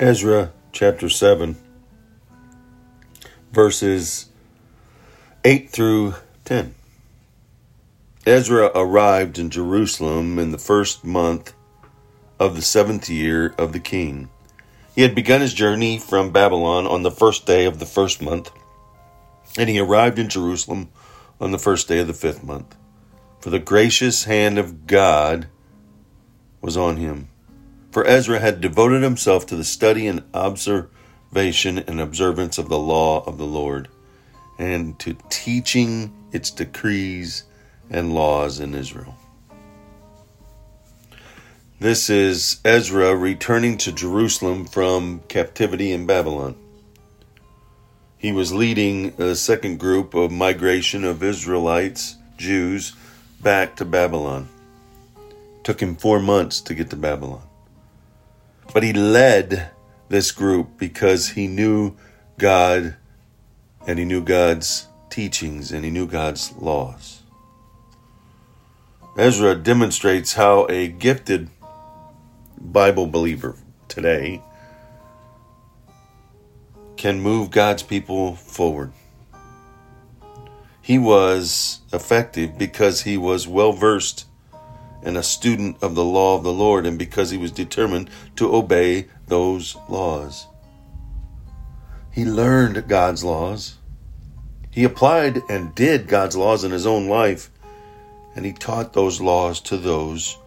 [0.00, 1.54] Ezra chapter 7,
[3.52, 4.28] verses
[5.44, 6.74] 8 through 10.
[8.26, 11.54] Ezra arrived in Jerusalem in the first month
[12.40, 14.30] of the seventh year of the king.
[14.96, 18.50] He had begun his journey from Babylon on the first day of the first month,
[19.56, 20.88] and he arrived in Jerusalem
[21.40, 22.74] on the first day of the fifth month.
[23.38, 25.46] For the gracious hand of God
[26.60, 27.28] was on him
[27.94, 33.22] for Ezra had devoted himself to the study and observation and observance of the law
[33.24, 33.86] of the Lord,
[34.58, 37.44] and to teaching its decrees
[37.88, 39.14] and laws in Israel.
[41.78, 46.56] This is Ezra returning to Jerusalem from captivity in Babylon.
[48.18, 52.96] He was leading a second group of migration of Israelites, Jews,
[53.40, 54.48] back to Babylon.
[55.16, 57.42] It took him four months to get to Babylon.
[58.72, 59.70] But he led
[60.08, 61.96] this group because he knew
[62.38, 62.96] God
[63.86, 67.22] and he knew God's teachings and he knew God's laws.
[69.16, 71.48] Ezra demonstrates how a gifted
[72.58, 73.56] Bible believer
[73.88, 74.42] today
[76.96, 78.92] can move God's people forward.
[80.82, 84.26] He was effective because he was well versed
[85.04, 88.54] and a student of the law of the Lord, and because he was determined to
[88.54, 90.46] obey those laws.
[92.10, 93.76] He learned God's laws.
[94.70, 97.50] He applied and did God's laws in his own life,
[98.34, 100.38] and he taught those laws to those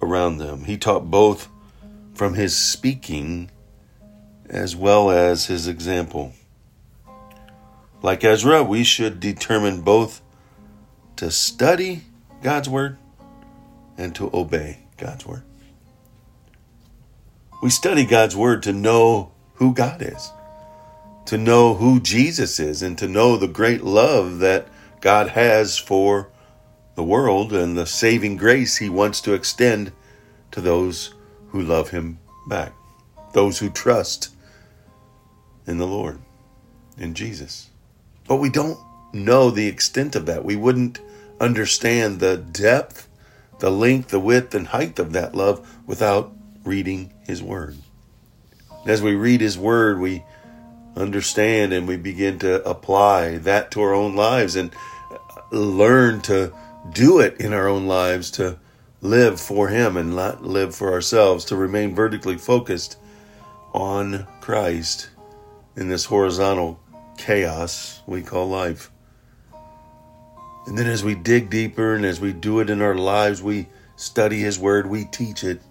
[0.00, 0.64] around them.
[0.64, 1.48] He taught both
[2.14, 3.50] from his speaking
[4.48, 6.32] as well as his example.
[8.00, 10.22] Like Ezra, we should determine both
[11.16, 12.04] to study
[12.42, 12.96] God's word
[13.98, 15.42] and to obey God's word.
[17.60, 20.30] We study God's word to know who God is,
[21.26, 24.68] to know who Jesus is, and to know the great love that
[25.00, 26.28] God has for
[26.94, 29.92] the world and the saving grace he wants to extend
[30.52, 31.14] to those
[31.48, 32.72] who love him back,
[33.32, 34.30] those who trust
[35.66, 36.20] in the Lord,
[36.96, 37.70] in Jesus.
[38.26, 38.78] But we don't
[39.12, 40.44] know the extent of that.
[40.44, 41.00] We wouldn't
[41.40, 43.07] understand the depth
[43.58, 46.32] the length, the width, and height of that love without
[46.64, 47.76] reading His Word.
[48.86, 50.24] As we read His Word, we
[50.96, 54.72] understand and we begin to apply that to our own lives and
[55.50, 56.52] learn to
[56.92, 58.58] do it in our own lives to
[59.00, 62.98] live for Him and not live for ourselves, to remain vertically focused
[63.72, 65.10] on Christ
[65.76, 66.80] in this horizontal
[67.16, 68.90] chaos we call life.
[70.68, 73.68] And then as we dig deeper and as we do it in our lives, we
[73.96, 75.62] study His Word, we teach it.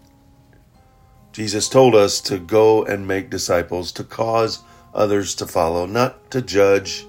[1.32, 4.64] Jesus told us to go and make disciples, to cause
[4.96, 7.06] others to follow, not to judge,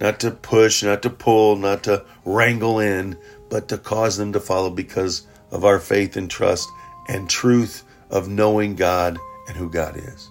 [0.00, 3.18] not to push, not to pull, not to wrangle in,
[3.50, 6.70] but to cause them to follow because of our faith and trust
[7.06, 10.30] and truth of knowing God and who God is.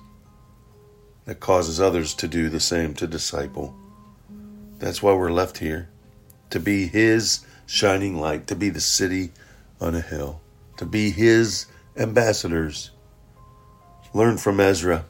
[1.25, 3.75] That causes others to do the same, to disciple.
[4.79, 5.89] That's why we're left here
[6.49, 9.31] to be His shining light, to be the city
[9.79, 10.41] on a hill,
[10.77, 11.65] to be His
[11.95, 12.91] ambassadors.
[14.13, 15.05] Learn from Ezra.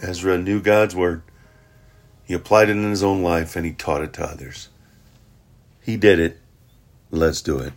[0.00, 1.22] Ezra knew God's word.
[2.24, 4.68] He applied it in his own life and he taught it to others.
[5.80, 6.38] He did it.
[7.10, 7.72] Let's do it.